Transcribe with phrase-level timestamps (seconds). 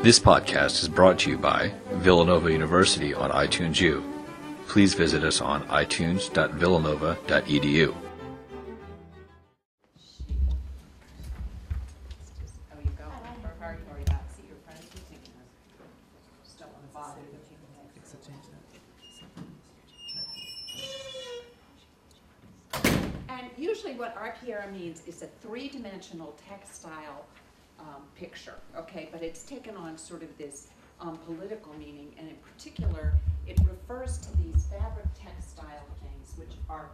[0.00, 4.04] This podcast is brought to you by Villanova University on iTunes U.
[4.68, 7.94] Please visit us on itunes.villanova.edu.
[23.28, 27.26] And usually what arpillera means is a three-dimensional textile,
[27.80, 29.08] um, picture, okay?
[29.12, 30.68] But it's taken on sort of this,
[31.00, 33.12] um, political meaning, and in particular,
[33.46, 36.90] it refers to these fabric textile things, which are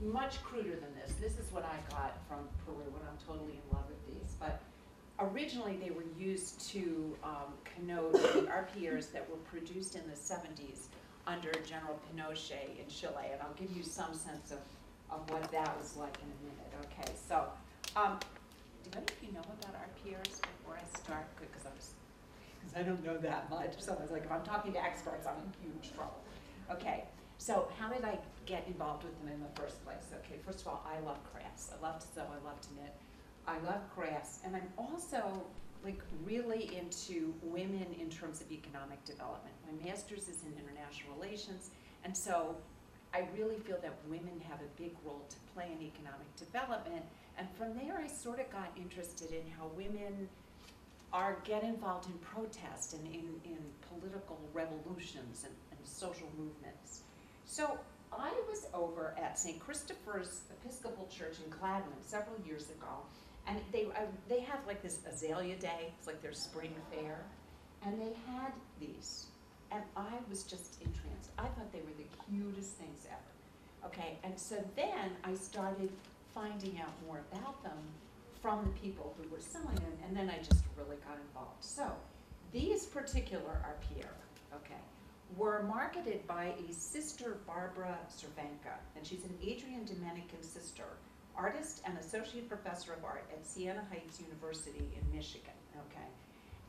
[0.00, 1.14] much cruder than this.
[1.20, 4.34] This is what I got from Peru, and I'm totally in love with these.
[4.38, 4.60] But
[5.18, 10.88] originally, they were used to um, connote the arpilleras that were produced in the 70s
[11.26, 13.30] under General Pinochet in Chile.
[13.32, 14.58] And I'll give you some sense of,
[15.10, 16.92] of what that was like in a minute.
[16.92, 17.46] Okay, so
[17.96, 18.18] um,
[18.84, 21.26] do any of you know about arpilleras before I start?
[21.40, 21.72] Because I'm
[22.60, 23.80] because I don't know that much.
[23.80, 26.20] So I was like, if I'm talking to experts, I'm in huge trouble.
[26.70, 27.04] Okay,
[27.38, 30.04] so how did I get involved with them in the first place?
[30.24, 31.70] Okay, first of all, I love crafts.
[31.76, 32.94] I love to sew, I love to knit.
[33.46, 35.44] I love crafts, and I'm also
[35.84, 39.54] like really into women in terms of economic development.
[39.66, 41.70] My master's is in international relations,
[42.04, 42.56] and so
[43.12, 47.04] I really feel that women have a big role to play in economic development.
[47.38, 50.28] And from there, I sort of got interested in how women
[51.12, 57.02] are get involved in protest and in, in political revolutions and, and social movements.
[57.44, 57.78] So
[58.12, 59.60] I was over at St.
[59.60, 63.02] Christopher's Episcopal Church in Gladwyne several years ago,
[63.46, 63.86] and they
[64.28, 65.92] they have like this Azalea Day.
[65.98, 67.18] It's like their spring fair,
[67.84, 69.26] and they had these,
[69.70, 71.30] and I was just entranced.
[71.38, 73.86] I thought they were the cutest things ever.
[73.86, 75.90] Okay, and so then I started
[76.34, 77.78] finding out more about them
[78.42, 81.64] from the people who were selling them, and then I just really got involved.
[81.64, 81.90] So
[82.52, 84.16] these particular are Pierre,
[84.54, 84.80] okay,
[85.36, 90.84] were marketed by a sister Barbara Cervenka, and she's an Adrian Dominican sister,
[91.36, 95.54] artist and associate professor of art at Siena Heights University in Michigan,
[95.88, 96.08] okay.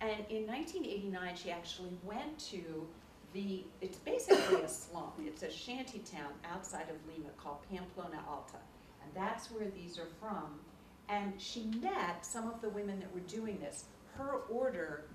[0.02, 2.88] And in 1989, she actually went to
[3.34, 5.12] the, it's basically a slum.
[5.20, 8.58] It's a shanty town outside of Lima called Pamplona Alta.
[9.06, 10.60] And that's where these are from.
[11.08, 13.86] And she met some of the women that were doing this.
[14.18, 15.06] Her order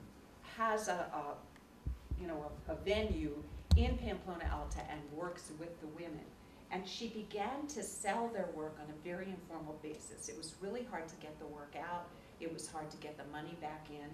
[0.56, 1.34] has a, a
[2.20, 3.42] you know, a, a venue
[3.76, 6.24] in Pamplona Alta and works with the women.
[6.70, 10.28] And she began to sell their work on a very informal basis.
[10.28, 12.08] It was really hard to get the work out.
[12.40, 14.08] It was hard to get the money back in.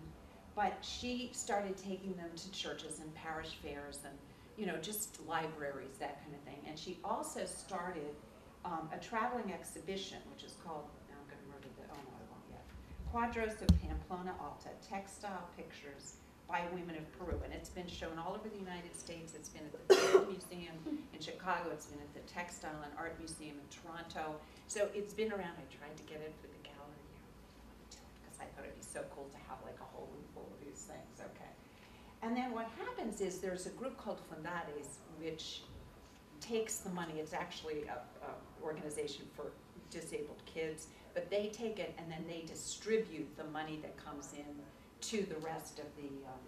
[0.54, 4.14] But she started taking them to churches and parish fairs and,
[4.56, 6.60] you know, just libraries, that kind of thing.
[6.66, 8.14] And she also started
[8.66, 12.12] um, a traveling exhibition, which is called, now I'm going to murder the, oh no,
[12.18, 12.66] I won't yet.
[13.14, 16.18] Cuadros of Pamplona Alta, textile pictures
[16.50, 17.38] by women of Peru.
[17.46, 19.34] And it's been shown all over the United States.
[19.34, 20.74] It's been at the Field Museum
[21.14, 21.70] in Chicago.
[21.70, 24.34] It's been at the Textile and Art Museum in Toronto.
[24.66, 25.54] So it's been around.
[25.58, 27.06] I tried to get it for the gallery
[28.22, 30.58] because I thought it'd be so cool to have like a whole room full of
[30.62, 31.22] these things.
[31.22, 31.50] Okay.
[32.22, 35.62] And then what happens is there's a group called Fundades, which
[36.40, 37.14] takes the money.
[37.18, 38.30] It's actually a, a
[38.66, 39.52] organization for
[39.90, 44.54] disabled kids, but they take it and then they distribute the money that comes in
[45.00, 46.44] to the rest of the um,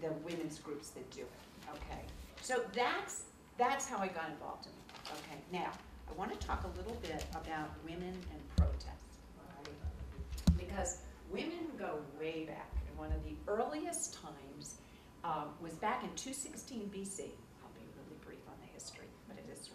[0.00, 1.70] the women's groups that do it.
[1.70, 2.00] Okay,
[2.40, 3.22] so that's
[3.58, 5.10] that's how I got involved in it.
[5.18, 5.70] Okay, now
[6.08, 8.88] I want to talk a little bit about women and protest,
[9.36, 10.56] right?
[10.56, 10.98] because
[11.30, 12.72] women go way back.
[12.88, 14.76] And one of the earliest times
[15.24, 17.20] um, was back in 216 BC.
[17.60, 19.68] I'll be really brief on the history, but it is.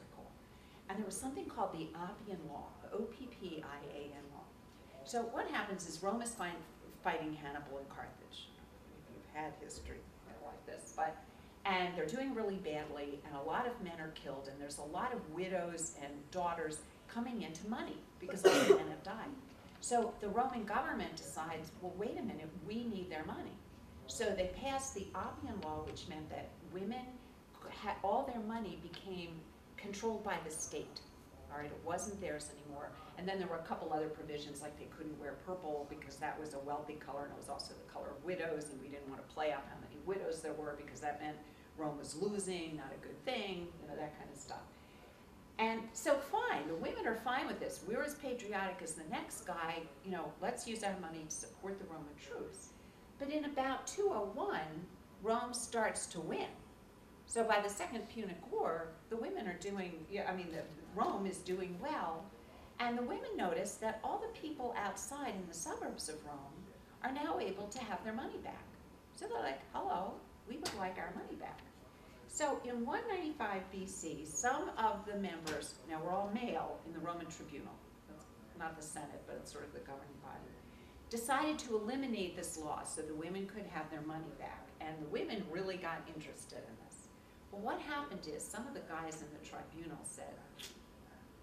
[0.94, 4.44] And there was something called the Oppian Law, O-P-P-I-A-N law.
[5.06, 8.50] So what happens is Rome is fighting Hannibal and Carthage.
[9.00, 9.98] If you've had history
[10.46, 11.18] like this, but
[11.66, 14.84] and they're doing really badly, and a lot of men are killed, and there's a
[14.84, 16.78] lot of widows and daughters
[17.08, 19.32] coming into money because all the men have died.
[19.82, 23.58] So the Roman government decides, well, wait a minute, we need their money.
[24.06, 27.02] So they passed the Oppian Law, which meant that women
[28.04, 29.40] all their money became
[29.84, 31.02] controlled by the state.
[31.52, 32.90] All right, it wasn't theirs anymore.
[33.18, 36.40] And then there were a couple other provisions, like they couldn't wear purple because that
[36.40, 39.08] was a wealthy color, and it was also the color of widows, and we didn't
[39.08, 41.38] want to play up how many widows there were because that meant
[41.78, 44.64] Rome was losing, not a good thing, you know, that kind of stuff.
[45.60, 47.82] And so fine, the women are fine with this.
[47.88, 51.78] We're as patriotic as the next guy, you know, let's use our money to support
[51.78, 52.70] the Roman troops.
[53.20, 54.60] But in about 201,
[55.22, 56.48] Rome starts to win.
[57.26, 60.62] So by the Second Punic War, the women are doing, I mean, the,
[60.96, 62.24] Rome is doing well.
[62.80, 66.38] And the women notice that all the people outside in the suburbs of Rome
[67.04, 68.64] are now able to have their money back.
[69.16, 70.14] So they're like, hello,
[70.48, 71.60] we would like our money back.
[72.28, 77.28] So in 195 BC, some of the members, now we're all male in the Roman
[77.28, 77.74] tribunal,
[78.58, 80.40] not the Senate, but it's sort of the governing body,
[81.10, 84.68] decided to eliminate this law so the women could have their money back.
[84.82, 86.83] And the women really got interested in.
[87.54, 90.34] Well, what happened is some of the guys in the tribunal said,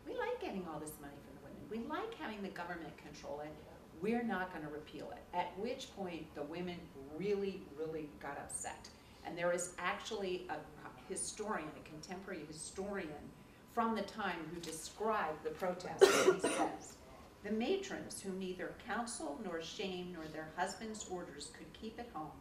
[0.05, 1.63] we like getting all this money from the women.
[1.71, 3.55] We like having the government control it.
[4.03, 5.23] We're not going to repeal it.
[5.37, 6.77] At which point, the women
[7.17, 8.89] really, really got upset.
[9.25, 10.57] And there is actually a
[11.09, 13.31] historian, a contemporary historian
[13.73, 16.03] from the time who described the protest.
[16.03, 16.97] He says,
[17.45, 22.33] the matrons, whom neither counsel nor shame nor their husbands' orders could keep at home,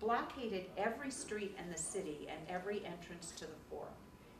[0.00, 3.92] blockaded every street in the city and every entrance to the forum.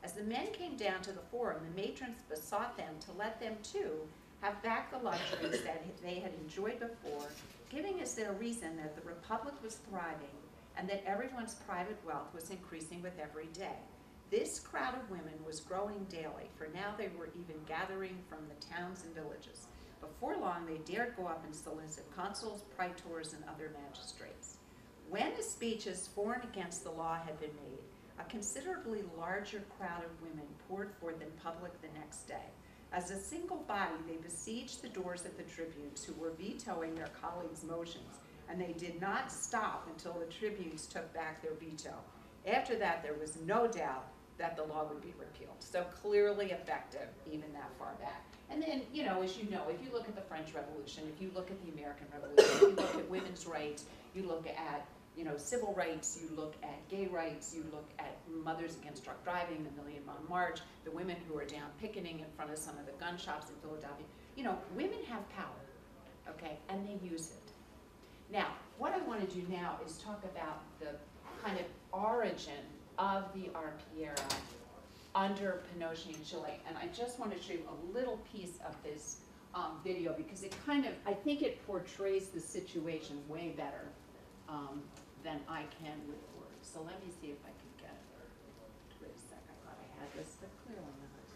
[0.04, 3.56] As the men came down to the forum, the matrons besought them to let them
[3.62, 4.06] too
[4.40, 7.28] have back the luxuries that they had enjoyed before,
[7.70, 10.36] giving as their reason that the republic was thriving
[10.76, 13.78] and that everyone's private wealth was increasing with every day.
[14.30, 18.74] This crowd of women was growing daily, for now they were even gathering from the
[18.74, 19.66] towns and villages.
[20.00, 24.56] Before long, they dared go up and solicit consuls, praetors, and other magistrates.
[25.08, 27.78] When the speeches for and against the law had been made,
[28.18, 32.50] a considerably larger crowd of women poured forth in public the next day.
[32.92, 37.10] As a single body, they besieged the doors of the tribunes who were vetoing their
[37.20, 38.18] colleagues' motions,
[38.48, 41.94] and they did not stop until the tribunes took back their veto.
[42.46, 44.06] After that, there was no doubt
[44.38, 45.56] that the law would be repealed.
[45.60, 48.24] So clearly effective even that far back.
[48.50, 51.20] And then, you know, as you know, if you look at the French Revolution, if
[51.20, 54.86] you look at the American Revolution, if you look at women's rights, you look at
[55.16, 59.24] you know, civil rights, you look at gay rights, you look at Mothers Against Drunk
[59.24, 62.76] Driving, the Million Mile March, the women who are down picketing in front of some
[62.78, 64.04] of the gun shops in Philadelphia.
[64.36, 65.64] You know, women have power,
[66.28, 67.50] okay, and they use it.
[68.30, 68.48] Now,
[68.78, 70.88] what I want to do now is talk about the
[71.42, 72.52] kind of origin
[72.98, 74.20] of the arpillera
[75.14, 76.60] under Pinochet in Chile.
[76.68, 79.18] And I just want to show you a little piece of this
[79.54, 83.88] um, video because it kind of, I think it portrays the situation way better
[84.48, 84.82] um,
[85.26, 86.62] than I can with words.
[86.62, 88.06] So let me see if I can get it.
[89.02, 91.26] Wait a sec, I thought I had this, but clearly not.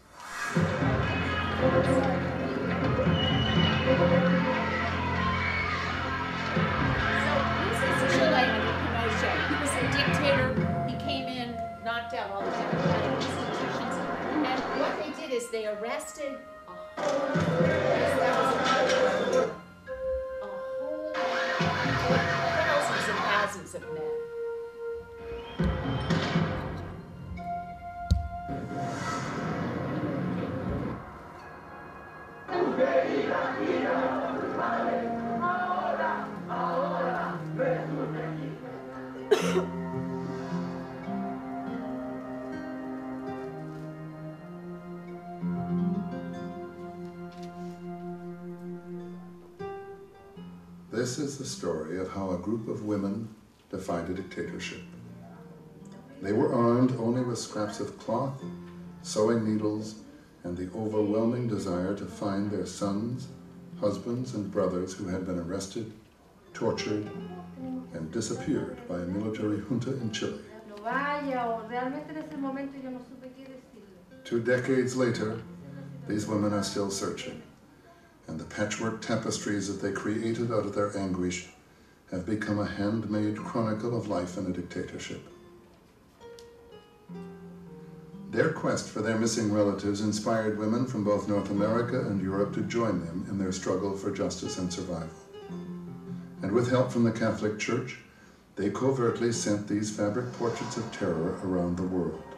[7.19, 7.35] So
[7.67, 9.35] this is Chile under Pinochet.
[9.51, 10.55] He was a dictator.
[10.87, 11.51] He came in,
[11.83, 13.95] knocked out all the democratic institutions,
[14.47, 16.39] and what they did is they arrested
[16.95, 19.50] a whole,
[51.61, 53.29] story of how a group of women
[53.69, 54.81] defied a dictatorship.
[56.19, 58.41] They were armed only with scraps of cloth,
[59.03, 59.93] sewing needles,
[60.43, 63.27] and the overwhelming desire to find their sons,
[63.79, 65.93] husbands, and brothers who had been arrested,
[66.51, 67.07] tortured,
[67.93, 70.41] and disappeared by a military junta in Chile.
[70.67, 74.23] no vaya o realmente en ese momento yo no supe qué decirle.
[74.23, 75.39] Two decades later,
[76.07, 77.39] these women are still searching,
[78.27, 81.47] and the patchwork tapestries that they created out of their anguish
[82.11, 85.21] have become a handmade chronicle of life in a dictatorship.
[88.31, 92.61] Their quest for their missing relatives inspired women from both North America and Europe to
[92.61, 95.09] join them in their struggle for justice and survival.
[96.41, 97.99] And with help from the Catholic Church,
[98.55, 102.30] they covertly sent these fabric portraits of terror around the world.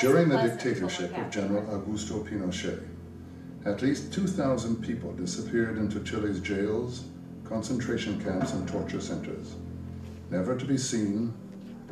[0.00, 2.86] During the dictatorship of General Augusto Pinochet,
[3.64, 7.06] at least 2,000 people disappeared into Chile's jails,
[7.44, 9.56] concentration camps, and torture centers,
[10.30, 11.34] never to be seen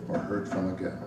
[0.09, 1.03] or heard from again.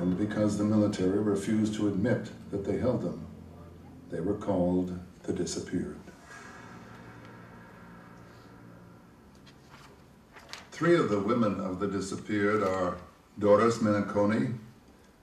[0.00, 3.26] And because the military refused to admit that they held them,
[4.08, 5.98] they were called the disappeared.
[10.70, 12.96] Three of the women of the disappeared are
[13.40, 14.52] Doris Menaconi,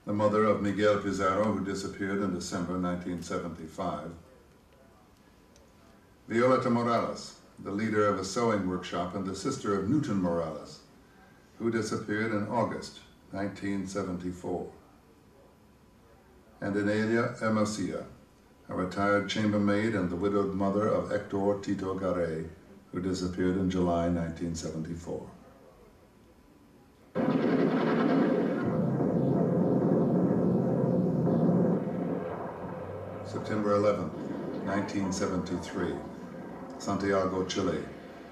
[0.08, 4.10] the mother of Miguel Pizarro, who disappeared in December 1975.
[6.28, 10.80] Violeta Morales, the leader of a sewing workshop and the sister of Newton Morales,
[11.60, 14.72] who disappeared in August 1974.
[16.62, 18.04] and Enelia Hermosia,
[18.68, 22.46] a retired chambermaid and the widowed mother of Hector Tito Garay,
[22.92, 25.37] who disappeared in July 1974.
[33.48, 34.01] September 11,
[34.66, 35.94] 1973,
[36.80, 37.80] Santiago, Chile.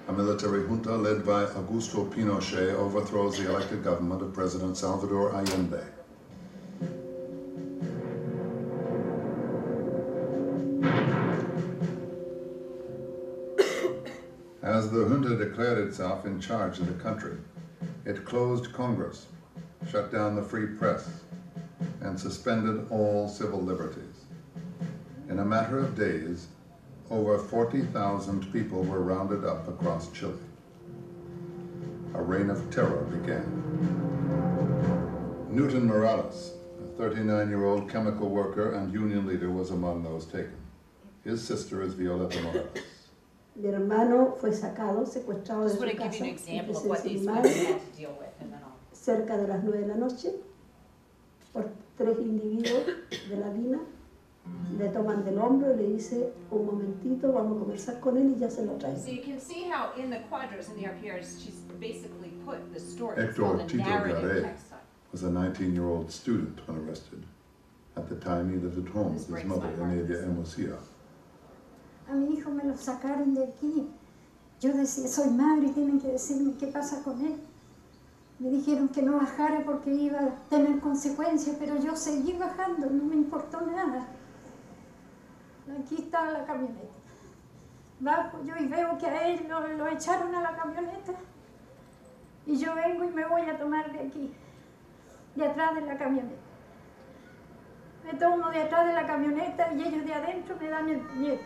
[0.08, 5.80] A military junta led by Augusto Pinochet overthrows the elected government of President Salvador Allende.
[14.62, 17.38] As the junta declared itself in charge of the country,
[18.04, 19.28] it closed Congress,
[19.90, 21.08] shut down the free press,
[22.02, 24.05] and suspended all civil liberties.
[25.36, 26.46] In a matter of days,
[27.10, 30.32] over 40,000 people were rounded up across Chile.
[32.14, 33.44] A reign of terror began.
[35.50, 40.56] Newton Morales, a 39 year old chemical worker and union leader, was among those taken.
[41.22, 42.84] His sister is Violeta Morales.
[43.56, 47.08] Mi hermano fue sacado, secuestrado de Just su want to casa en what presencia de
[47.10, 48.72] these mi women madre, to deal with, and then I'll.
[48.94, 50.32] cerca de las nueve de la noche,
[51.52, 52.86] por tres individuos
[53.28, 53.95] de la DINA.
[54.78, 58.38] Le toman del hombro y le dice, un momentito, vamos a conversar con él y
[58.38, 58.98] ya se lo traen.
[59.00, 62.80] So you can see how in the quadros and the RPRs, she's basically put the
[62.80, 64.54] story, Hector Tito narrative Garay.
[65.12, 67.24] was a 19 year old student when arrested.
[67.96, 69.68] At the time, he lived at home This with his mother.
[69.68, 70.76] Enelia Hermosia.
[72.10, 73.88] A mi hijo me lo sacaron de aquí.
[74.60, 77.36] Yo decía, soy madre, tienen que decirme qué pasa con él.
[78.38, 83.04] Me dijeron que no bajara porque iba a tener consecuencias, pero yo seguí bajando, no
[83.04, 84.06] me importó nada.
[85.74, 86.94] Aquí está la camioneta.
[87.98, 91.12] Bajo yo y veo que a él lo, echaron a la camioneta.
[92.46, 94.32] Y yo vengo y me voy a tomar de aquí,
[95.34, 96.42] de atrás de la camioneta.
[98.04, 101.44] Me tomo de atrás de la camioneta y ellos de adentro me dan el puñete.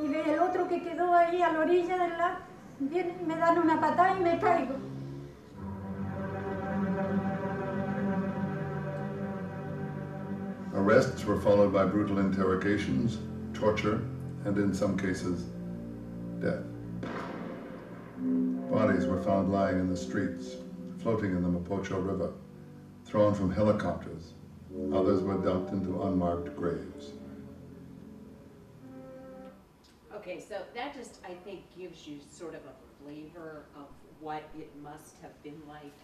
[0.00, 2.38] Y ve el otro que quedó ahí a la orilla del lago,
[2.78, 4.74] vienen y me dan una patada y me caigo.
[10.88, 13.18] Arrests were followed by brutal interrogations,
[13.52, 14.00] torture,
[14.46, 15.44] and in some cases,
[16.40, 16.64] death.
[18.70, 20.56] Bodies were found lying in the streets,
[21.02, 22.32] floating in the Mapocho River,
[23.04, 24.32] thrown from helicopters.
[24.90, 27.12] Others were dumped into unmarked graves.
[30.14, 33.88] Okay, so that just, I think, gives you sort of a flavor of
[34.20, 35.98] what it must have been like,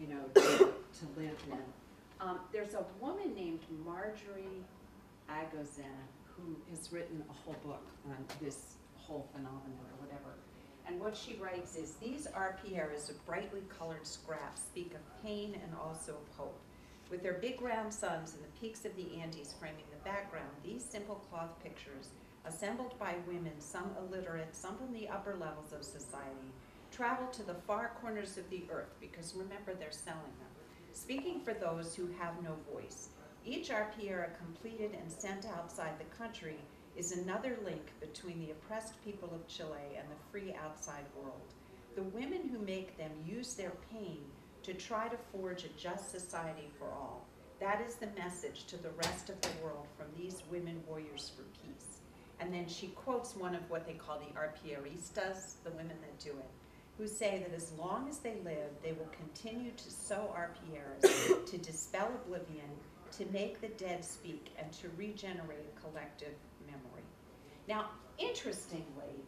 [0.00, 1.62] you know, to, to live then.
[2.20, 4.64] Um, there's a woman named Marjorie
[5.28, 5.84] Agosín
[6.24, 10.34] who has written a whole book on this whole phenomenon or whatever.
[10.86, 15.72] And what she writes is, these arpilleras of brightly colored scraps speak of pain and
[15.82, 16.60] also of hope.
[17.10, 20.84] With their big round suns and the peaks of the Andes framing the background, these
[20.84, 22.08] simple cloth pictures
[22.46, 26.52] assembled by women, some illiterate, some from the upper levels of society,
[26.90, 30.53] travel to the far corners of the earth because remember they're selling them.
[30.94, 33.08] Speaking for those who have no voice,
[33.44, 36.56] each arpillera completed and sent outside the country
[36.96, 41.52] is another link between the oppressed people of Chile and the free outside world.
[41.96, 44.18] The women who make them use their pain
[44.62, 47.26] to try to forge a just society for all.
[47.58, 51.42] That is the message to the rest of the world from these women warriors for
[51.60, 51.98] peace.
[52.38, 56.30] And then she quotes one of what they call the arpilleristas, the women that do
[56.30, 56.50] it,
[56.98, 61.58] who say that as long as they live, they will continue to sow arpilleras, to
[61.58, 62.68] dispel oblivion,
[63.12, 66.34] to make the dead speak, and to regenerate collective
[66.66, 67.02] memory.
[67.68, 69.24] Now, interestingly,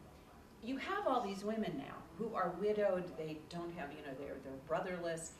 [0.62, 4.36] you have all these women now who are widowed, they don't have, you know, they're,
[4.44, 5.32] they're brotherless,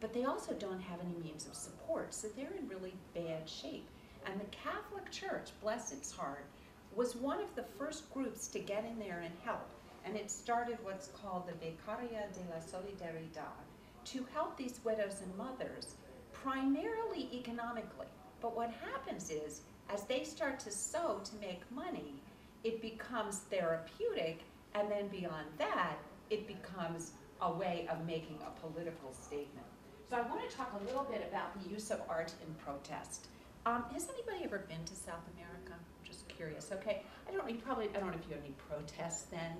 [0.00, 3.88] but they also don't have any means of support, so they're in really bad shape.
[4.26, 6.46] And the Catholic Church, bless its heart,
[6.94, 9.68] was one of the first groups to get in there and help.
[10.04, 13.64] And it started what's called the Vicaría de la Solidaridad
[14.04, 15.94] to help these widows and mothers,
[16.32, 18.06] primarily economically.
[18.40, 22.22] But what happens is, as they start to sew to make money,
[22.64, 24.40] it becomes therapeutic,
[24.74, 25.96] and then beyond that,
[26.30, 29.66] it becomes a way of making a political statement.
[30.10, 33.28] So I want to talk a little bit about the use of art in protest.
[33.66, 35.72] Um, has anybody ever been to South America?
[35.72, 36.70] I'm just curious.
[36.72, 37.48] Okay, I don't.
[37.48, 37.88] You probably.
[37.94, 39.56] I don't know if you have any protests then,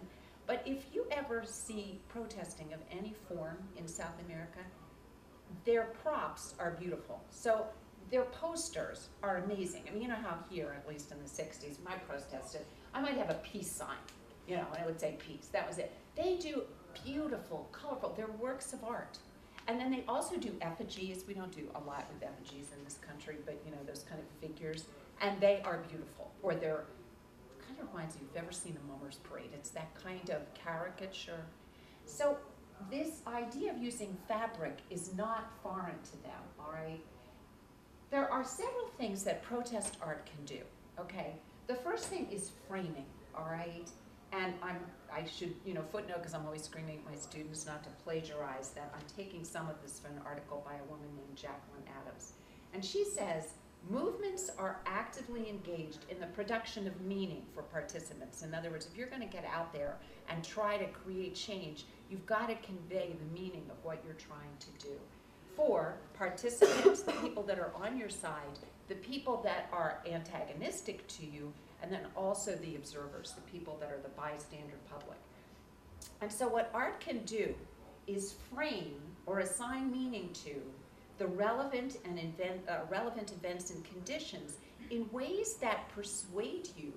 [0.47, 4.61] but if you ever see protesting of any form in South America,
[5.65, 7.23] their props are beautiful.
[7.31, 7.67] So
[8.11, 9.85] their posters are amazing.
[9.89, 12.63] I mean, you know how here, at least in the '60s, my protested.
[12.93, 13.97] I might have a peace sign,
[14.47, 15.49] you know, and it would say peace.
[15.53, 15.93] That was it.
[16.17, 16.63] They do
[17.05, 18.15] beautiful, colorful.
[18.17, 19.19] They're works of art.
[19.67, 21.25] And then they also do effigies.
[21.27, 24.21] We don't do a lot with effigies in this country, but you know, those kind
[24.21, 24.85] of figures.
[25.21, 26.31] And they are beautiful.
[26.43, 26.85] Or they're
[27.75, 31.45] kind of reminds if you've ever seen a mummer's parade, it's that kind of caricature.
[32.05, 32.37] So
[32.91, 37.01] this idea of using fabric is not foreign to them, all right?
[38.11, 40.63] There are several things that protest art can do,
[41.01, 41.35] okay?
[41.67, 43.89] The first thing is framing, all right?
[44.33, 44.79] And I'm,
[45.13, 48.71] I should, you know, footnote, because I'm always screaming at my students not to plagiarize,
[48.71, 52.33] that I'm taking some of this from an article by a woman named Jacqueline Adams.
[52.73, 53.55] And she says,
[53.91, 58.43] movements are actively engaged in the production of meaning for participants.
[58.43, 59.97] In other words, if you're gonna get out there
[60.29, 64.87] and try to create change, you've gotta convey the meaning of what you're trying to
[64.87, 64.95] do.
[65.57, 71.27] For participants, the people that are on your side, the people that are antagonistic to
[71.27, 75.19] you, and then also the observers, the people that are the bystander public.
[76.21, 77.55] And so what art can do
[78.07, 80.55] is frame or assign meaning to
[81.19, 84.57] the relevant and invent, uh, relevant events and conditions
[84.91, 86.93] in ways that persuade you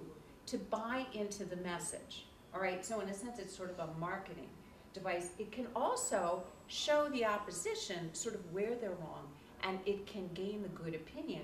[0.45, 2.25] to buy into the message.
[2.53, 4.49] All right, so in a sense, it's sort of a marketing
[4.93, 5.29] device.
[5.37, 9.27] It can also show the opposition sort of where they're wrong,
[9.63, 11.43] and it can gain the good opinion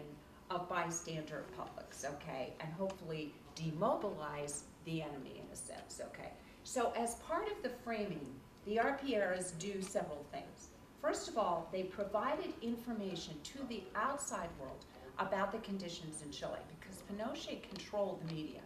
[0.50, 6.32] of bystander publics, okay, and hopefully demobilize the enemy in a sense, okay.
[6.64, 8.26] So as part of the framing,
[8.66, 10.70] the arpilleras do several things.
[11.04, 14.86] First of all, they provided information to the outside world
[15.20, 18.62] about the conditions in Chile because Pinochet controlled the media.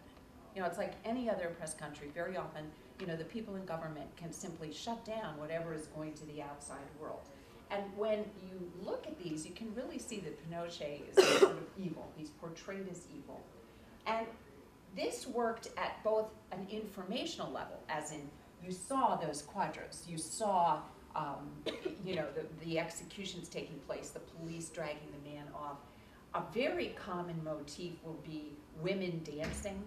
[0.54, 2.12] You know, it's like any other oppressed country.
[2.14, 2.62] Very often,
[3.00, 6.40] you know, the people in government can simply shut down whatever is going to the
[6.40, 7.22] outside world.
[7.72, 11.66] And when you look at these, you can really see that Pinochet is sort of
[11.76, 12.06] evil.
[12.16, 13.40] He's portrayed as evil.
[14.06, 14.28] And
[14.96, 18.30] this worked at both an informational level, as in
[18.64, 20.80] you saw those quadros, you saw,
[21.14, 21.50] um,
[22.04, 25.78] you know, the, the executions taking place, the police dragging the man off.
[26.34, 29.82] A very common motif will be women dancing,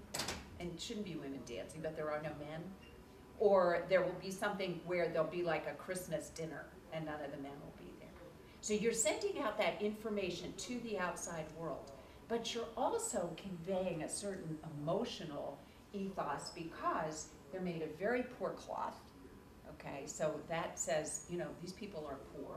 [0.59, 2.61] and it shouldn't be women dancing, but there are no men.
[3.39, 7.31] Or there will be something where there'll be like a Christmas dinner and none of
[7.31, 8.09] the men will be there.
[8.61, 11.91] So you're sending out that information to the outside world,
[12.27, 15.57] but you're also conveying a certain emotional
[15.93, 18.99] ethos because they're made of very poor cloth.
[19.73, 22.55] Okay, so that says, you know, these people are poor.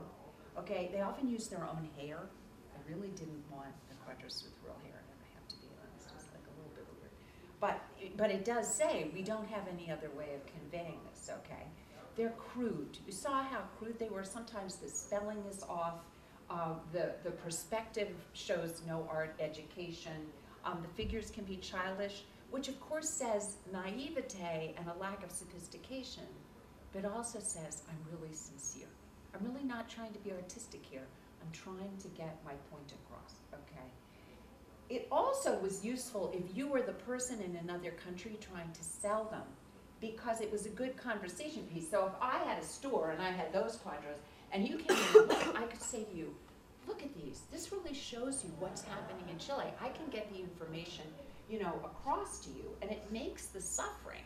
[0.57, 2.19] Okay, they often use their own hair.
[2.73, 6.27] I really didn't want the quadros with real hair, I have to be honest, it's
[6.33, 7.11] like a little bit weird.
[7.59, 7.81] But,
[8.17, 11.63] but it does say, we don't have any other way of conveying this, okay?
[12.15, 12.97] They're crude.
[13.05, 14.23] You saw how crude they were.
[14.23, 15.99] Sometimes the spelling is off.
[16.49, 20.27] Uh, the, the perspective shows no art education.
[20.63, 25.31] Um, the figures can be childish, which of course says naivete and a lack of
[25.31, 26.23] sophistication,
[26.95, 28.87] but also says I'm really sincere.
[29.35, 31.05] I'm really not trying to be artistic here.
[31.41, 33.85] I'm trying to get my point across, okay?
[34.89, 39.25] It also was useful if you were the person in another country trying to sell
[39.25, 39.43] them
[39.99, 41.91] because it was a good conversation piece.
[41.91, 44.21] So if I had a store and I had those quadros
[44.53, 46.33] and you came in looked, I could say to you,
[46.87, 47.41] look at these.
[47.51, 49.65] This really shows you what's happening in Chile.
[49.81, 51.05] I can get the information,
[51.49, 54.23] you know, across to you and it makes the suffering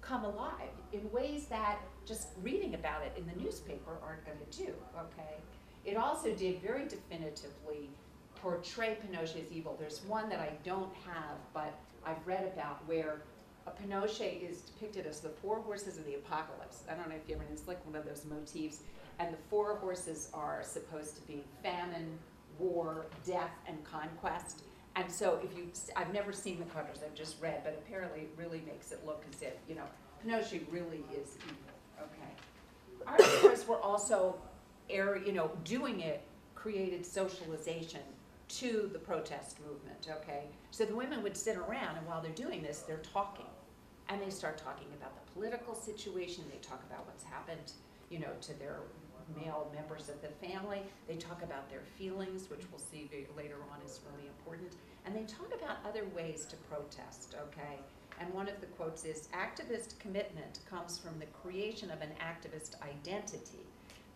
[0.00, 1.78] come alive in ways that
[2.08, 5.36] just reading about it in the newspaper aren't going to do, okay?
[5.84, 7.90] It also did very definitively
[8.36, 9.76] portray Pinochet as evil.
[9.78, 13.22] There's one that I don't have, but I've read about where
[13.82, 16.84] Pinochet is depicted as the four horses of the apocalypse.
[16.90, 18.80] I don't know if you ever, it's like one of those motifs.
[19.18, 22.18] And the four horses are supposed to be famine,
[22.58, 24.62] war, death, and conquest.
[24.96, 28.30] And so if you, I've never seen the covers, I've just read, but apparently it
[28.36, 29.84] really makes it look as if, you know,
[30.24, 31.67] Pinochet really is evil,
[32.02, 32.32] okay?
[33.06, 34.36] Artists were also,
[34.90, 36.22] air, you know, doing it
[36.54, 38.00] created socialization
[38.48, 40.44] to the protest movement, okay?
[40.70, 43.46] So the women would sit around and while they're doing this, they're talking.
[44.08, 47.72] And they start talking about the political situation, they talk about what's happened,
[48.10, 48.78] you know, to their
[49.36, 50.80] male members of the family.
[51.06, 54.72] They talk about their feelings, which we'll see later on is really important.
[55.04, 57.80] And they talk about other ways to protest, okay?
[58.20, 62.80] And one of the quotes is, activist commitment comes from the creation of an activist
[62.82, 63.64] identity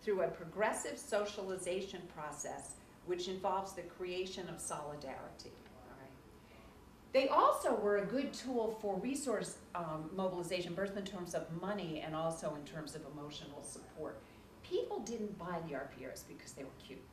[0.03, 5.51] through a progressive socialization process which involves the creation of solidarity.
[7.13, 12.01] They also were a good tool for resource um, mobilization, both in terms of money
[12.03, 14.19] and also in terms of emotional support.
[14.63, 17.03] People didn't buy the arpilleras because they were cute.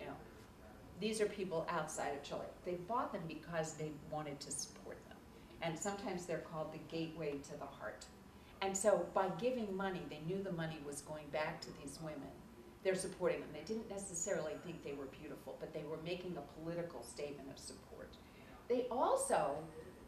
[0.00, 0.14] You know,
[1.00, 2.46] these are people outside of Chile.
[2.64, 4.96] They bought them because they wanted to support
[5.62, 8.04] and sometimes they're called the gateway to the heart.
[8.60, 12.28] And so, by giving money, they knew the money was going back to these women
[12.82, 13.48] they're supporting them.
[13.52, 17.58] They didn't necessarily think they were beautiful, but they were making a political statement of
[17.58, 18.10] support.
[18.68, 19.56] They also,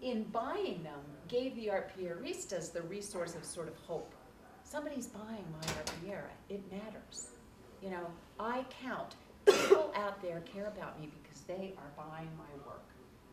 [0.02, 4.12] in buying them, gave the arpilleristas the resource of sort of hope.
[4.64, 7.28] Somebody's buying my arpillera, it matters.
[7.82, 8.06] You know,
[8.40, 9.14] I count.
[9.46, 12.86] People out there care about me because they are buying my work,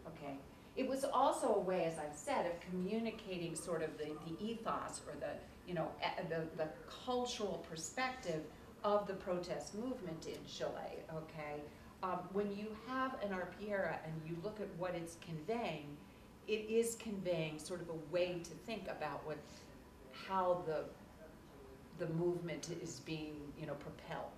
[0.08, 0.36] okay?
[0.78, 5.02] It was also a way, as I've said, of communicating sort of the, the ethos
[5.06, 5.34] or the,
[5.68, 5.90] you know,
[6.30, 6.70] the, the
[7.06, 8.44] cultural perspective
[8.84, 11.62] of the protest movement in Chile, okay?
[12.04, 15.98] Um, when you have an arpillera and you look at what it's conveying,
[16.48, 19.38] it is conveying sort of a way to think about what,
[20.28, 20.86] how the,
[22.04, 24.32] the movement is being, you know, propelled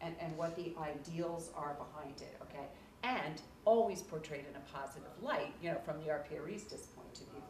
[0.00, 2.66] and, and what the ideals are behind it, okay?
[3.02, 7.42] And always portrayed in a positive light, you know, from the arpillerista's point of view.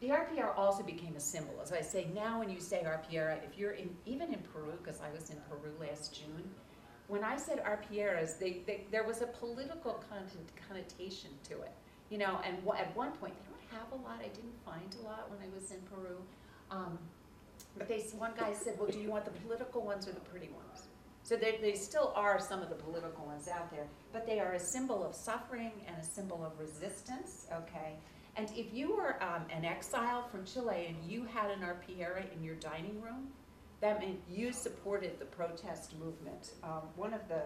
[0.00, 1.54] The arpillera also became a symbol.
[1.60, 5.00] As I say, now when you say arpillera, if you're in, even in Peru, because
[5.00, 6.48] I was in Peru last June,
[7.08, 10.02] when I said arpilleras, they, they, there was a political
[10.68, 11.72] connotation to it.
[12.10, 15.04] You know, and at one point, they don't have a lot, I didn't find a
[15.04, 16.16] lot when I was in Peru.
[16.70, 16.98] Um,
[17.76, 20.48] but they, one guy said, well, do you want the political ones or the pretty
[20.48, 20.87] ones?
[21.28, 24.54] So there, they still are some of the political ones out there, but they are
[24.54, 27.96] a symbol of suffering and a symbol of resistance, okay?
[28.36, 32.42] And if you were um, an exile from Chile and you had an arpillera in
[32.42, 33.28] your dining room,
[33.82, 36.52] that meant you supported the protest movement.
[36.62, 37.42] Um, one of the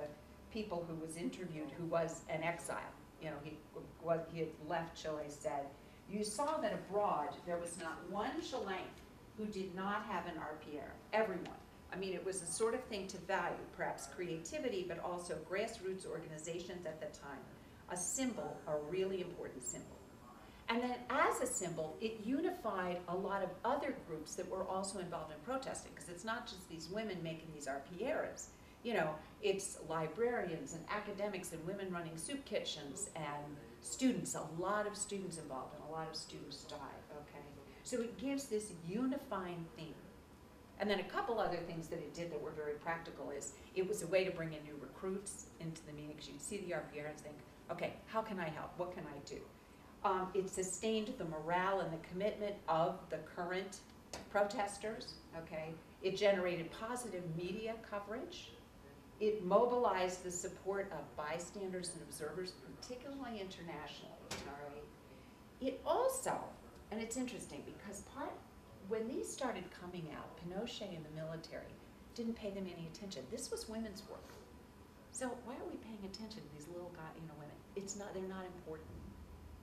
[0.52, 2.78] people who was interviewed, who was an exile,
[3.20, 3.58] you know, he
[4.00, 5.66] was he had left Chile, said,
[6.08, 8.92] "You saw that abroad there was not one Chilean
[9.36, 10.92] who did not have an arpillera.
[11.12, 11.61] Everyone.
[11.92, 16.06] I mean, it was a sort of thing to value, perhaps creativity, but also grassroots
[16.06, 17.40] organizations at the time.
[17.90, 19.96] A symbol, a really important symbol."
[20.68, 25.00] And then as a symbol, it unified a lot of other groups that were also
[25.00, 28.46] involved in protesting, because it's not just these women making these arpilleras.
[28.82, 34.86] You know, it's librarians and academics and women running soup kitchens and students, a lot
[34.86, 37.44] of students involved, and a lot of students died, okay?
[37.84, 39.94] So it gives this unifying theme.
[40.82, 43.88] And then a couple other things that it did that were very practical is, it
[43.88, 46.72] was a way to bring in new recruits into the meeting, because you'd see the
[46.72, 47.36] arpillera and think,
[47.70, 48.72] okay, how can I help?
[48.78, 49.36] What can I do?
[50.04, 53.76] Um, it sustained the morale and the commitment of the current
[54.32, 55.68] protesters, okay?
[56.02, 58.50] It generated positive media coverage.
[59.20, 64.18] It mobilized the support of bystanders and observers, particularly internationally,
[64.48, 64.82] all right?
[65.60, 66.34] It also,
[66.90, 68.32] and it's interesting because part,
[68.88, 71.72] when these started coming out, Pinochet and the military
[72.14, 73.22] didn't pay them any attention.
[73.30, 74.32] This was women's work.
[75.12, 77.54] So why are we paying attention to these little guy, you know, women?
[77.76, 78.88] It's not, they're not important.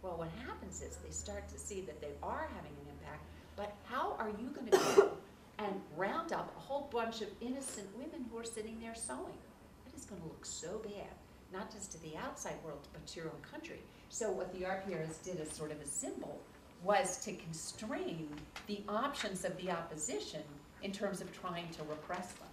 [0.01, 3.23] Well, what happens is they start to see that they are having an impact,
[3.55, 5.11] but how are you gonna go
[5.57, 9.37] and round up a whole bunch of innocent women who are sitting there sewing?
[9.85, 11.11] That is gonna look so bad,
[11.51, 13.81] not just to the outside world, but to your own country.
[14.09, 16.39] So what the arpilleras did as sort of a symbol
[16.83, 18.29] was to constrain
[18.67, 20.41] the options of the opposition
[20.81, 22.47] in terms of trying to repress them.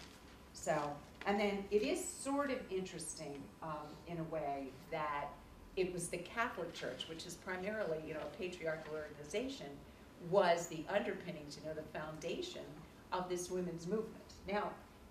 [0.52, 0.90] So,
[1.26, 5.26] and then it is sort of interesting, um, in a way, that
[5.76, 9.66] it was the Catholic Church, which is primarily, you know, a patriarchal organization,
[10.30, 12.62] was the underpinnings, you know, the foundation
[13.12, 14.24] of this women's movement.
[14.48, 14.70] Now,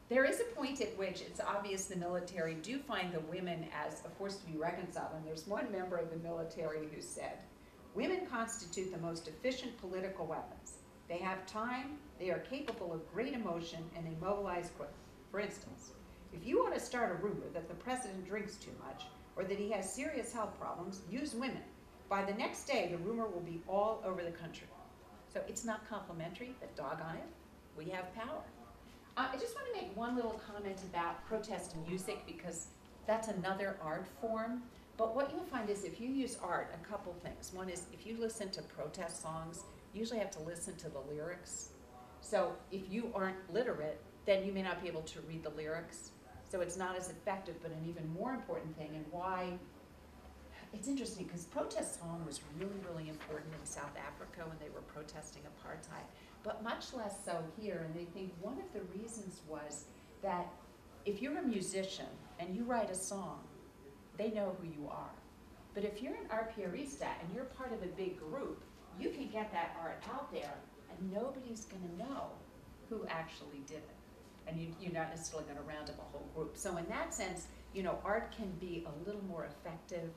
[0.10, 4.02] there is a point at which it's obvious the military do find the women as
[4.06, 7.38] a force to be reconciled, and there's one member of the military who said,
[7.96, 10.80] Women constitute the most efficient political weapons.
[11.08, 14.94] They have time, they are capable of great emotion, and they mobilize quickly.
[15.32, 15.92] For instance,
[16.34, 19.06] if you want to start a rumor that the president drinks too much
[19.38, 21.62] or that he has serious health problems, use women.
[22.10, 24.68] By the next day, the rumor will be all over the country.
[25.34, 27.28] So it's not complimentary, but doggone it,
[27.78, 28.44] we have power.
[29.16, 32.68] Uh, I just want to make one little comment about protest music because
[33.08, 34.64] that's another art form.
[34.98, 37.52] But what you'll find is if you use art, a couple things.
[37.54, 41.00] One is if you listen to protest songs, you usually have to listen to the
[41.00, 41.70] lyrics.
[42.22, 46.12] So if you aren't literate, then you may not be able to read the lyrics.
[46.50, 49.58] So it's not as effective, but an even more important thing, and why
[50.74, 54.82] it's interesting because protest song was really, really important in South Africa when they were
[54.82, 56.06] protesting apartheid,
[56.44, 57.86] but much less so here.
[57.86, 59.86] And they think one of the reasons was
[60.22, 60.48] that
[61.06, 62.08] if you're a musician
[62.40, 63.40] and you write a song,
[64.18, 65.12] they know who you are.
[65.74, 68.64] But if you're an arpillista and you're part of a big group,
[69.00, 70.54] you can get that art out there
[70.90, 72.30] and nobody's gonna know
[72.90, 73.96] who actually did it.
[74.48, 76.56] And you, you're not necessarily gonna round up a whole group.
[76.56, 80.10] So in that sense, you know, art can be a little more effective,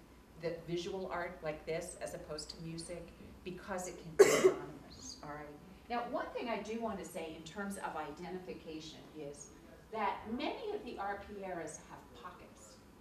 [0.42, 3.08] the visual art like this, as opposed to music,
[3.44, 5.46] because it can be anonymous, all right?
[5.90, 9.48] Now, one thing I do want to say in terms of identification is,
[9.92, 12.00] that many of the arpilleras have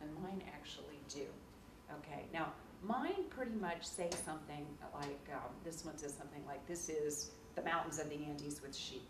[0.07, 1.25] and mine actually do.
[1.99, 2.51] Okay, now,
[2.83, 7.61] mine pretty much say something like, um, this one says something like, this is the
[7.63, 9.09] mountains of the Andes with sheep.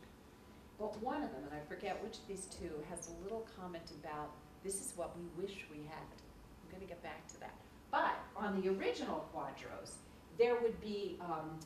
[0.79, 3.91] But one of them, and I forget which of these two, has a little comment
[4.03, 4.29] about,
[4.63, 6.07] this is what we wish we had.
[6.63, 7.55] I'm gonna get back to that.
[7.89, 9.93] But on the original quadros,
[10.37, 11.59] there would be um,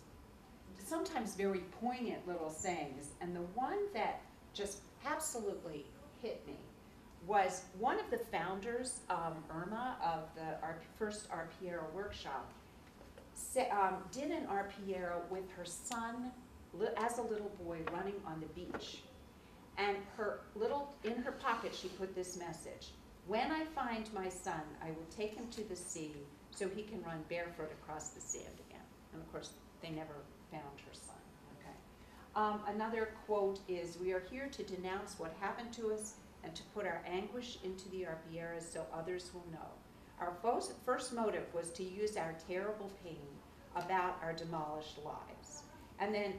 [0.77, 4.21] sometimes very poignant little sayings, and the one that
[4.53, 5.85] just absolutely
[6.21, 6.55] hit me
[7.27, 12.51] was one of the founders, um, Irma, of the our first arpillera workshop,
[13.71, 16.31] um, did an arpillera with her son
[16.97, 19.03] as a little boy running on the beach.
[19.77, 22.89] And her little, in her pocket, she put this message
[23.27, 26.13] When I find my son, I will take him to the sea
[26.51, 28.83] so he can run barefoot across the sand again.
[29.13, 30.13] And of course, they never
[30.51, 31.15] found her son.
[31.59, 31.75] Okay.
[32.35, 36.63] Um, another quote is We are here to denounce what happened to us and to
[36.73, 39.67] put our anguish into the arpilleras so others will know.
[40.19, 40.33] Our
[40.85, 43.27] first motive was to use our terrible pain
[43.75, 45.63] about our demolished lives.
[45.99, 46.33] And then,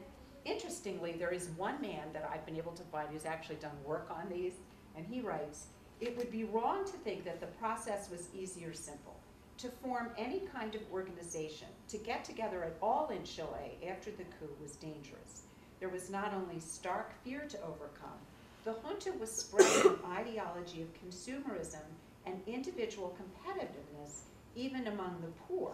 [0.44, 4.08] interestingly, there is one man that I've been able to find who's actually done work
[4.10, 4.54] on these,
[4.96, 5.66] and he writes
[6.00, 9.18] It would be wrong to think that the process was easy or simple.
[9.58, 14.24] To form any kind of organization, to get together at all in Chile after the
[14.24, 15.42] coup was dangerous.
[15.78, 18.18] There was not only stark fear to overcome,
[18.64, 21.84] the junta was spreading an ideology of consumerism
[22.26, 24.22] and individual competitiveness
[24.54, 25.72] even among the poor.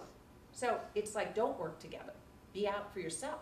[0.53, 2.12] So it's like, don't work together,
[2.53, 3.40] be out for yourself.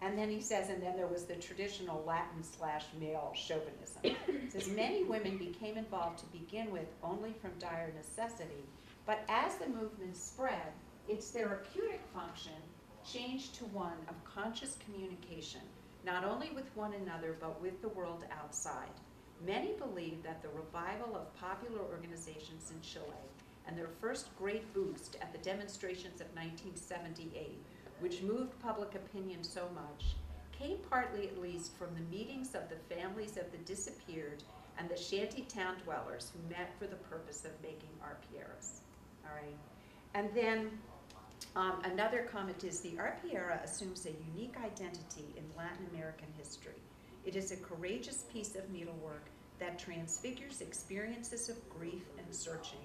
[0.00, 4.16] And then he says, and then there was the traditional Latin slash male chauvinism.
[4.50, 8.64] Says many women became involved to begin with only from dire necessity,
[9.06, 10.72] but as the movement spread,
[11.08, 12.52] its therapeutic function
[13.04, 15.60] changed to one of conscious communication,
[16.04, 18.90] not only with one another, but with the world outside.
[19.46, 23.04] Many believe that the revival of popular organizations in Chile
[23.66, 27.58] and their first great boost at the demonstrations of 1978,
[28.00, 30.16] which moved public opinion so much,
[30.52, 34.42] came partly at least from the meetings of the families of the disappeared
[34.78, 38.80] and the shanty town dwellers who met for the purpose of making arpilleras.
[39.24, 39.56] All right.
[40.14, 40.70] And then
[41.54, 46.80] um, another comment is the arpillera assumes a unique identity in Latin American history.
[47.26, 49.26] It is a courageous piece of needlework
[49.58, 52.80] that transfigures experiences of grief and searching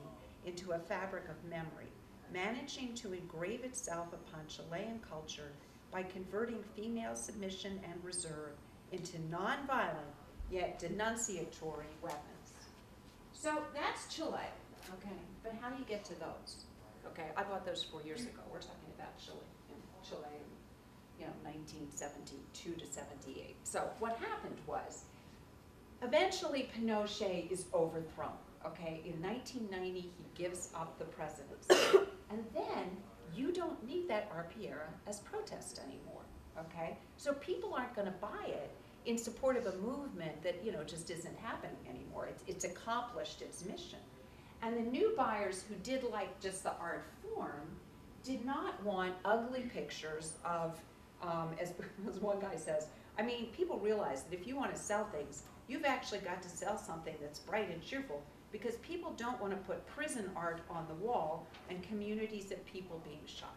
[0.46, 1.92] into a fabric of memory,
[2.34, 5.52] managing to engrave itself upon Chilean culture
[5.92, 8.52] by converting female submission and reserve
[8.92, 10.14] into nonviolent
[10.52, 12.54] yet denunciatory weapons.
[13.34, 14.50] So that's Chile,
[15.00, 16.66] okay, but how do you get to those?
[17.12, 19.38] Okay, I bought those four years ago, we're talking about Chile,
[20.08, 20.22] Chile,
[21.20, 23.58] you know, nineteen seventy-two to seventy-eight.
[23.64, 25.04] So what happened was,
[26.02, 29.02] eventually Pinochet is overthrown, okay?
[29.06, 32.00] In nineteen ninety, he gives up the presidency.
[32.30, 32.90] And then,
[33.34, 36.24] you don't need that arpillera as protest anymore,
[36.60, 36.98] okay?
[37.16, 38.70] So people aren't gonna buy it
[39.06, 42.28] in support of a movement that, you know, just isn't happening anymore.
[42.28, 44.00] It's, it's accomplished its mission.
[44.62, 47.68] And the new buyers who did like just the art form
[48.24, 50.80] did not want ugly pictures of,
[51.22, 51.74] um, as,
[52.10, 55.44] as one guy says, I mean, people realize that if you want to sell things,
[55.68, 59.58] you've actually got to sell something that's bright and cheerful because people don't want to
[59.58, 63.56] put prison art on the wall and communities of people being shot.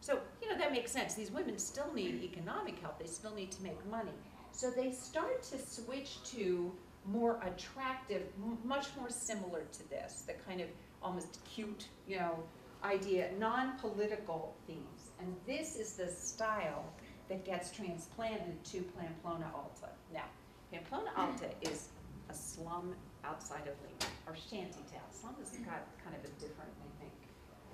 [0.00, 1.14] So, you know, that makes sense.
[1.14, 4.12] These women still need economic help, they still need to make money.
[4.52, 6.72] So they start to switch to
[7.10, 8.22] more attractive,
[8.64, 10.68] much more similar to this, the kind of
[11.02, 12.38] almost cute, you know,
[12.84, 15.10] idea, non-political themes.
[15.20, 16.84] And this is the style
[17.28, 19.90] that gets transplanted to Pamplona Alta.
[20.12, 20.24] Now,
[20.72, 21.88] Pamplona Alta is
[22.30, 22.94] a slum
[23.24, 25.02] outside of Lima, or shanty town.
[25.10, 27.12] Slum has got kind of a different, I think,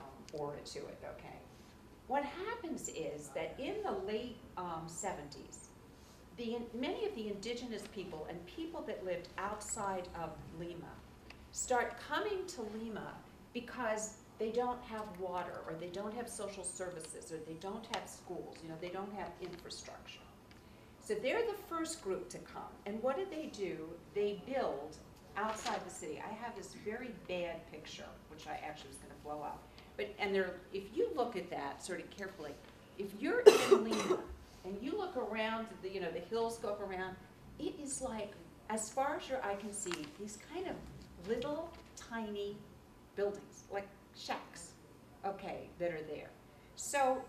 [0.01, 1.39] um, aura to it, okay?
[2.07, 5.64] What happens is that in the late um, 70s,
[6.37, 10.93] the, many of the indigenous people and people that lived outside of Lima
[11.53, 13.15] start coming to Lima
[13.53, 18.09] because they don't have water or they don't have social services or they don't have
[18.09, 20.19] schools, you know, they don't have infrastructure.
[21.01, 22.63] So they're the first group to come.
[22.87, 23.89] And what do they do?
[24.15, 24.97] They build
[25.37, 26.21] outside the city.
[26.25, 29.63] I have this very bad picture, which I actually was gonna blow up.
[29.97, 32.53] But, and there, if you look at that sort of carefully,
[32.99, 34.19] if you're in Lima
[34.65, 37.17] and you look around, the, you know, the hills go up around,
[37.59, 38.33] it is like,
[38.71, 40.77] as far as your eye can see, these kind of
[41.29, 42.57] little tiny
[43.17, 44.73] buildings, like shacks,
[45.27, 46.31] okay, that are there.
[46.77, 47.23] So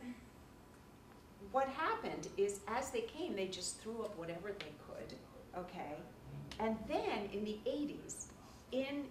[1.51, 5.17] what happened is as they came, they just threw up whatever they could,
[5.57, 5.95] okay?
[6.59, 8.27] And then in the 80s,
[8.71, 9.05] in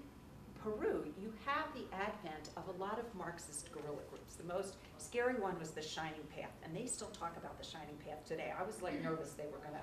[0.64, 4.36] Peru, you have the advent of a lot of Marxist guerrilla groups.
[4.36, 7.96] The most scary one was the Shining Path, and they still talk about the Shining
[8.02, 8.50] Path today.
[8.58, 9.82] I was like nervous they were gonna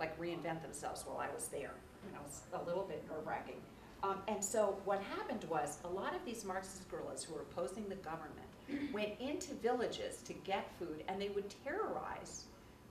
[0.00, 1.74] like reinvent themselves while I was there.
[2.04, 3.60] You know, it's a little bit nerve wracking.
[4.02, 7.88] Um, and so what happened was a lot of these Marxist guerrillas who were opposing
[7.88, 12.46] the government went into villages to get food, and they would terrorize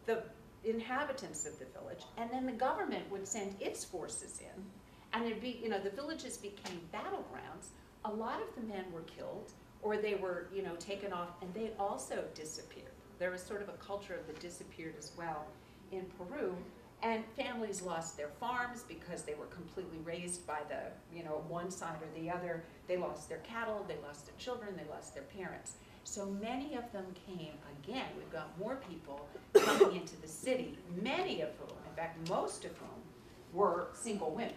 [0.05, 0.23] the
[0.63, 4.63] inhabitants of the village, and then the government would send its forces in,
[5.15, 7.69] and it'd be, you know, the villages became battlegrounds.
[8.03, 9.51] A lot of the men were killed,
[9.81, 12.91] or they were, you know, taken off, and they also disappeared.
[13.17, 15.45] There was sort of a culture of the disappeared as well
[15.91, 16.55] in Peru,
[17.01, 20.81] and families lost their farms because they were completely razed by the,
[21.15, 22.63] you know, one side or the other.
[22.87, 25.75] They lost their cattle, they lost their children, they lost their parents.
[26.03, 31.41] So many of them came, again, we've got more people coming into the city, many
[31.41, 32.89] of whom, in fact, most of whom,
[33.53, 34.53] were single women.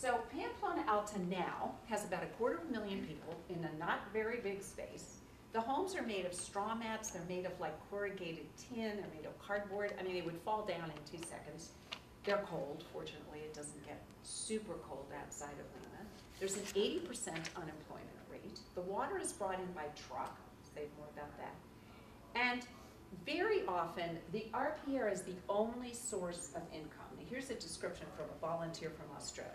[0.00, 3.98] So Pamplona Alta now has about a quarter of a million people in a not
[4.12, 5.16] very big space.
[5.52, 9.26] The homes are made of straw mats, they're made of like corrugated tin, they're made
[9.26, 11.70] of cardboard, I mean, they would fall down in two seconds.
[12.22, 16.06] They're cold, fortunately, it doesn't get super cold outside of Lima.
[16.38, 18.60] There's an eighty percent unemployment rate.
[18.76, 21.56] The water is brought in by truck, I'll say more about that.
[22.36, 22.64] And
[23.26, 27.10] very often, the arpillera is the only source of income.
[27.18, 29.50] Now, here's a description from a volunteer from Australia.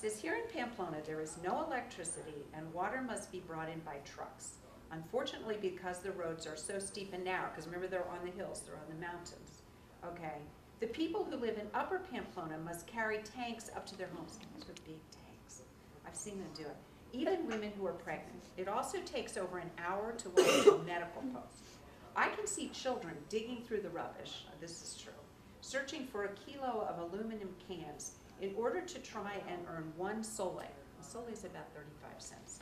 [0.00, 3.96] Says, here in Pamplona, there is no electricity and water must be brought in by
[4.04, 4.58] trucks.
[4.92, 8.62] Unfortunately, because the roads are so steep and narrow, because remember they're on the hills,
[8.64, 9.62] they're on the mountains,
[10.06, 10.36] okay?
[10.78, 14.38] The people who live in upper Pamplona must carry tanks up to their homes.
[14.54, 15.62] Those are big tanks.
[16.06, 16.76] I've seen them do it.
[17.12, 18.44] Even women who are pregnant.
[18.56, 21.64] It also takes over an hour to walk to a medical post.
[22.14, 25.12] I can see children digging through the rubbish, this is true,
[25.60, 30.60] searching for a kilo of aluminum cans in order to try and earn one sole.
[30.60, 32.60] A sole is about 35 cents.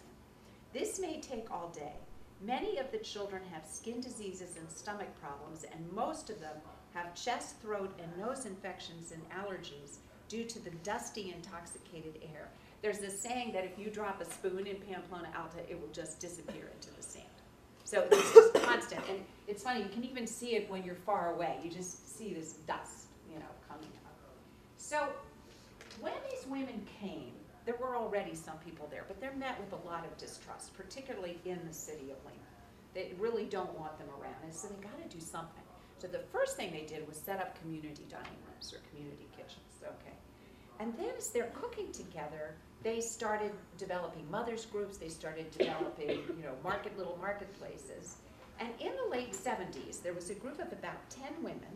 [0.73, 1.95] This may take all day.
[2.43, 6.57] Many of the children have skin diseases and stomach problems, and most of them
[6.93, 12.49] have chest, throat, and nose infections and allergies due to the dusty, intoxicated air.
[12.83, 16.21] There's this saying that if you drop a spoon in Pamplona Alta, it will just
[16.21, 17.25] disappear into the sand.
[17.85, 21.35] So it's just constant, and it's funny, you can even see it when you're far
[21.35, 21.59] away.
[21.62, 24.12] You just see this dust, you know, coming up.
[24.77, 25.09] So
[26.51, 27.33] women came,
[27.65, 31.39] there were already some people there, but they're met with a lot of distrust, particularly
[31.45, 32.39] in the city of Lima.
[32.95, 35.63] They really don't want them around, and so they gotta do something.
[35.99, 39.83] So the first thing they did was set up community dining rooms or community kitchens,
[39.83, 40.17] okay?
[40.79, 46.45] And then as they're cooking together, they started developing mothers groups, they started developing, you
[46.45, 48.17] know, market, little marketplaces.
[48.61, 51.75] And in the late seventies, there was a group of about ten women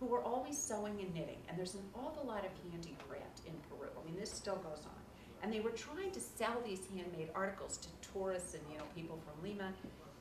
[0.00, 3.88] who were always sewing and knitting, and there's an awful lot of handicraft in Peru.
[4.00, 5.00] I mean, this still goes on.
[5.42, 9.18] And they were trying to sell these handmade articles to tourists and, you know, people
[9.24, 9.72] from Lima,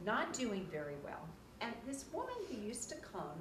[0.05, 1.27] not doing very well.
[1.61, 3.39] And this woman who used to come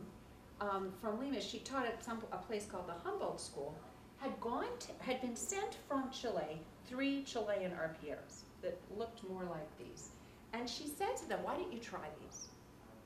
[0.60, 3.76] um, from Lima, she taught at some a place called the Humboldt School,
[4.18, 9.78] had gone to, had been sent from Chile three Chilean arpilleras that looked more like
[9.78, 10.10] these.
[10.52, 12.48] And she said to them, why don't you try these?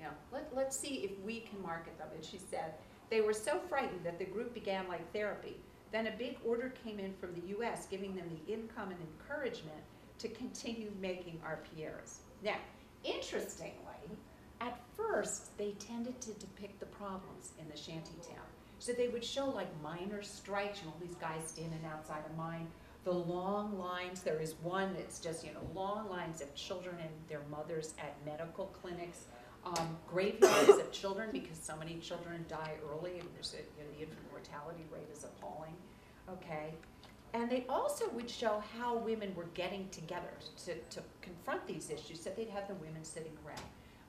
[0.01, 2.09] Know, let, let's see if we can market them.
[2.12, 2.75] And she said,
[3.12, 5.55] they were so frightened that the group began like therapy.
[5.92, 9.83] Then a big order came in from the US giving them the income and encouragement
[10.18, 12.20] to continue making arpilleras.
[12.42, 12.57] Now,
[13.05, 14.16] interestingly,
[14.62, 18.46] at first, they tended to depict the problems in the shanty town.
[18.79, 22.66] So they would show like miners' strikes, you know, these guys standing outside a mine,
[23.05, 24.22] the long lines.
[24.22, 28.16] There is one that's just, you know, long lines of children and their mothers at
[28.25, 29.27] medical clinics,
[29.64, 33.90] um, graveyards of children because so many children die early and there's a, you know,
[33.96, 35.75] the infant mortality rate is appalling.
[36.29, 36.75] Okay.
[37.35, 40.35] And they also would show how women were getting together
[40.66, 43.62] to, to confront these issues, so they'd have the women sitting around.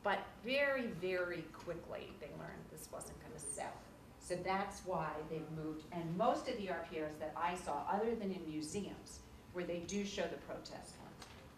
[0.03, 3.71] But very, very quickly, they learned this wasn't going to sell.
[4.19, 5.85] So that's why they've moved.
[5.93, 9.19] And most of the arpilleras that I saw, other than in museums,
[9.53, 11.11] where they do show the protest one,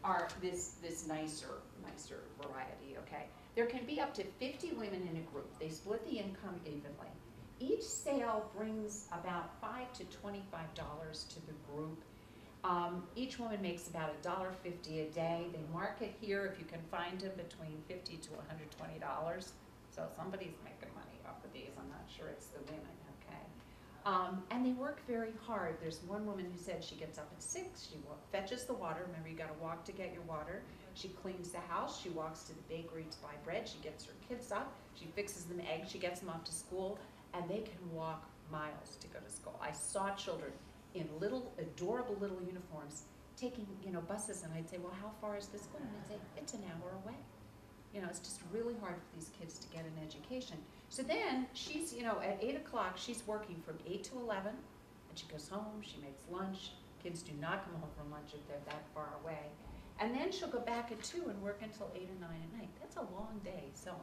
[0.03, 3.25] are this, this nicer, nicer variety, okay?
[3.55, 5.57] There can be up to 50 women in a group.
[5.59, 7.07] They split the income evenly.
[7.59, 12.03] Each sale brings about five to twenty-five dollars to the group.
[12.65, 15.45] Um, each woman makes about a dollar fifty a day.
[15.53, 19.53] They market here, if you can find them, between fifty to hundred twenty dollars.
[19.89, 21.71] So somebody's making money off of these.
[21.79, 22.94] I'm not sure it's the women?
[24.05, 25.77] Um, and they work very hard.
[25.81, 27.97] There's one woman who said she gets up at six, she
[28.31, 29.01] fetches the water.
[29.07, 30.61] Remember, you gotta walk to get your water.
[30.93, 34.13] She cleans the house, she walks to the bakery to buy bread, she gets her
[34.29, 36.99] kids up, she fixes them eggs, she gets them off to school,
[37.33, 39.59] and they can walk miles to go to school.
[39.61, 40.51] I saw children
[40.93, 43.03] in little, adorable little uniforms
[43.35, 45.83] taking, you know, buses, and I'd say, well, how far is this going?
[45.83, 47.17] And they'd say, it's an hour away.
[47.93, 50.57] You know, it's just really hard for these kids to get an education.
[50.89, 54.53] So then she's, you know, at eight o'clock, she's working from eight to eleven,
[55.09, 56.71] and she goes home, she makes lunch.
[57.03, 59.51] Kids do not come home from lunch if they're that far away.
[59.99, 62.69] And then she'll go back at two and work until eight or nine at night.
[62.79, 63.95] That's a long day sewing,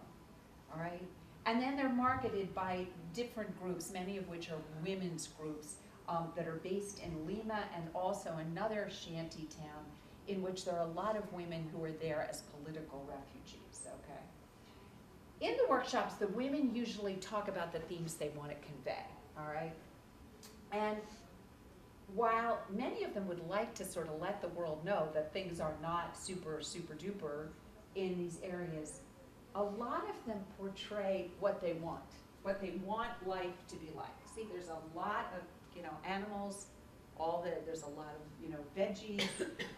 [0.73, 1.03] all right?
[1.45, 5.77] And then they're marketed by different groups, many of which are women's groups
[6.09, 9.85] um, that are based in Lima and also another shanty town
[10.29, 13.62] in which there are a lot of women who are there as political refugees?
[15.43, 19.05] In the workshops, the women usually talk about the themes they want to convey,
[19.37, 19.73] all right?
[20.71, 20.99] And
[22.15, 25.59] while many of them would like to sort of let the world know that things
[25.59, 27.49] are not super, super duper
[27.97, 29.01] in these areas,
[29.57, 32.01] a lot of them portray what they want,
[32.45, 34.07] what they want life to be like.
[34.37, 35.43] See, there's a lot of,
[35.77, 36.67] you know, animals,
[37.19, 39.27] all the, there's a lot of, you know, veggies.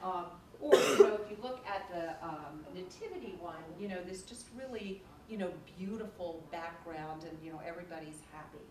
[0.03, 0.27] Um,
[0.61, 4.49] or, you know, if you look at the um, nativity one, you know, this just
[4.57, 8.65] really, you know, beautiful background and, you know, everybody's happy.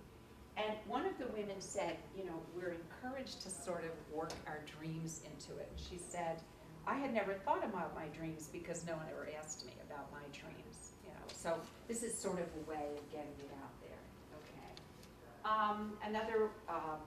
[0.56, 4.60] And one of the women said, you know, we're encouraged to sort of work our
[4.78, 5.72] dreams into it.
[5.76, 6.40] She said,
[6.86, 10.22] I had never thought about my dreams because no one ever asked me about my
[10.32, 11.26] dreams, you know.
[11.34, 13.98] So this is sort of a way of getting it out there,
[14.38, 14.74] okay.
[15.46, 17.00] Um, another um,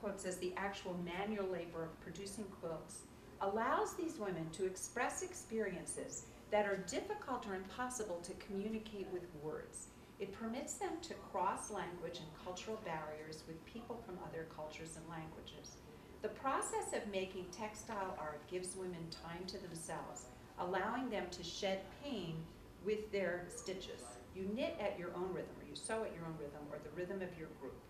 [0.00, 3.00] quote says, the actual manual labor of producing quilts
[3.40, 9.88] allows these women to express experiences that are difficult or impossible to communicate with words.
[10.20, 15.08] It permits them to cross language and cultural barriers with people from other cultures and
[15.08, 15.78] languages.
[16.20, 20.26] The process of making textile art gives women time to themselves,
[20.58, 22.36] allowing them to shed pain
[22.84, 24.02] with their stitches.
[24.36, 26.94] You knit at your own rhythm, or you sew at your own rhythm, or the
[27.00, 27.80] rhythm of your group.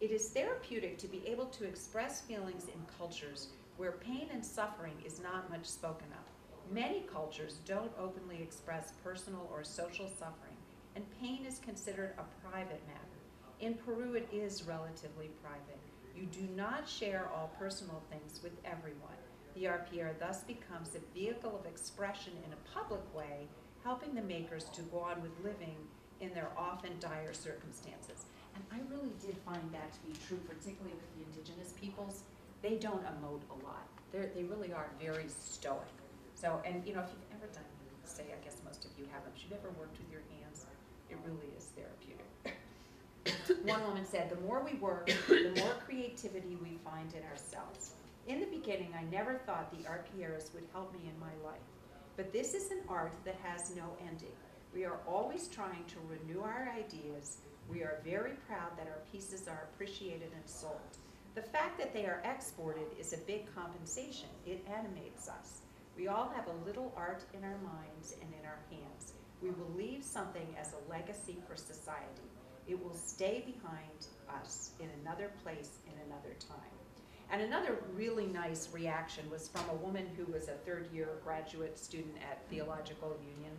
[0.00, 3.48] It is therapeutic to be able to express feelings in cultures
[3.78, 6.19] where pain and suffering is not much spoken of.
[6.72, 10.54] Many cultures don't openly express personal or social suffering,
[10.94, 13.00] and pain is considered a private matter.
[13.58, 15.80] In Peru, it is relatively private.
[16.16, 19.18] You do not share all personal things with everyone.
[19.56, 23.48] The arpillera thus becomes a vehicle of expression in a public way,
[23.82, 25.74] helping the makers to go on with living
[26.20, 28.26] in their often dire circumstances.
[28.54, 32.22] And I really did find that to be true, particularly with the indigenous peoples.
[32.62, 33.88] They don't emote a lot.
[34.12, 35.99] They're, they really are very stoic.
[36.40, 37.64] So, and you know, if you've ever done,
[38.04, 40.64] say, I guess most of you haven't, if you've ever worked with your hands,
[41.10, 42.56] it really is therapeutic.
[43.64, 47.92] One woman said, the more we work, the more creativity we find in ourselves.
[48.26, 51.60] In the beginning, I never thought the art arpilleras would help me in my life.
[52.16, 54.32] But this is an art that has no ending.
[54.72, 57.38] We are always trying to renew our ideas.
[57.68, 60.96] We are very proud that our pieces are appreciated and sold.
[61.34, 64.28] The fact that they are exported is a big compensation.
[64.46, 65.60] It animates us.
[66.00, 69.12] We all have a little art in our minds and in our hands.
[69.42, 72.30] We will leave something as a legacy for society.
[72.66, 76.56] It will stay behind us in another place in another time.
[77.30, 81.78] And another really nice reaction was from a woman who was a third year graduate
[81.78, 83.52] student at Theological Union.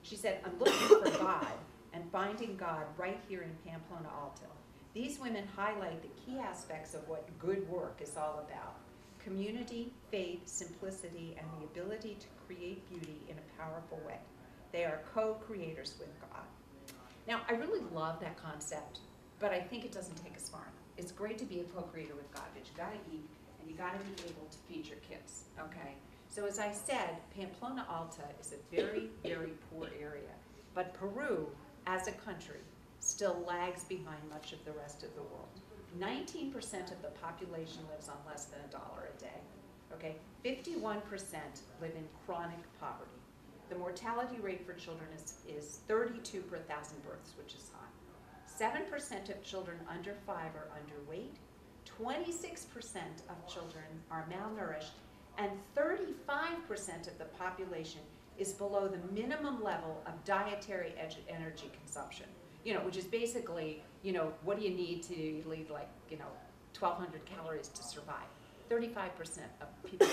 [0.00, 1.52] She said, I'm looking for God
[1.92, 4.46] and finding God right here in Pamplona Alto.
[4.94, 8.76] These women highlight the key aspects of what good work is all about
[9.24, 14.18] community, faith, simplicity, and the ability to create beauty in a powerful way.
[14.72, 16.44] They are co creators with God.
[17.28, 19.00] Now, I really love that concept,
[19.38, 20.72] but I think it doesn't take us far enough.
[20.96, 23.28] It's great to be a co creator with God, but you gotta eat
[23.60, 25.94] and you gotta be able to feed your kids, okay?
[26.28, 30.32] So, as I said, Pamplona Alta is a very, very poor area,
[30.74, 31.48] but Peru,
[31.86, 32.60] as a country,
[33.00, 35.61] still lags behind much of the rest of the world.
[35.98, 36.54] 19%
[36.90, 39.40] of the population lives on less than a dollar a day.
[39.92, 41.02] Okay, 51%
[41.80, 43.10] live in chronic poverty.
[43.68, 48.70] The mortality rate for children is, is 32 per thousand births, which is high.
[48.70, 51.36] 7% of children under five are underweight.
[52.00, 52.96] 26%
[53.28, 54.92] of children are malnourished,
[55.38, 58.00] and 35% of the population
[58.38, 60.94] is below the minimum level of dietary
[61.28, 62.26] energy consumption
[62.64, 66.18] you know, which is basically, you know, what do you need to lead like, you
[66.18, 66.26] know,
[66.78, 68.26] 1,200 calories to survive?
[68.70, 70.06] 35% of people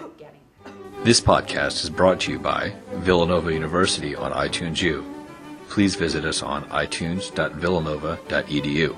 [0.00, 0.72] aren't getting that.
[1.04, 5.04] This podcast is brought to you by Villanova University on iTunes U.
[5.68, 8.96] Please visit us on itunes.villanova.edu.